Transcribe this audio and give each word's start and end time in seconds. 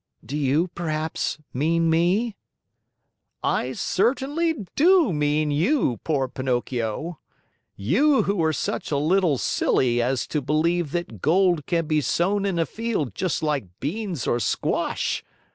"Do 0.25 0.35
you, 0.35 0.69
perhaps, 0.69 1.37
mean 1.53 1.87
me?" 1.87 2.35
"I 3.43 3.73
certainly 3.73 4.65
do 4.75 5.13
mean 5.13 5.51
you, 5.51 5.99
poor 6.03 6.27
Pinocchio 6.27 7.19
you 7.75 8.23
who 8.23 8.43
are 8.43 8.51
such 8.51 8.89
a 8.89 8.97
little 8.97 9.37
silly 9.37 10.01
as 10.01 10.25
to 10.29 10.41
believe 10.41 10.91
that 10.93 11.21
gold 11.21 11.67
can 11.67 11.85
be 11.85 12.01
sown 12.01 12.47
in 12.47 12.57
a 12.57 12.65
field 12.65 13.13
just 13.13 13.43
like 13.43 13.79
beans 13.79 14.25
or 14.25 14.39
squash. 14.39 15.23